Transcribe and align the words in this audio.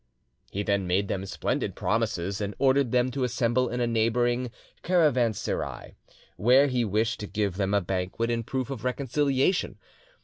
He 0.49 0.63
then 0.63 0.87
made 0.87 1.09
them 1.09 1.27
splendid 1.27 1.75
promises, 1.75 2.41
and 2.41 2.55
ordered 2.57 2.91
them 2.91 3.11
to 3.11 3.23
assemble 3.23 3.69
in 3.69 3.79
a 3.79 3.85
neighbouring 3.85 4.49
caravanserai, 4.81 5.93
where 6.37 6.65
he 6.65 6.83
wished 6.83 7.19
to 7.19 7.27
give 7.27 7.57
them 7.57 7.75
a 7.75 7.81
banquet 7.81 8.31
in 8.31 8.41
proof 8.43 8.71
of 8.71 8.83
reconciliation. 8.83 9.77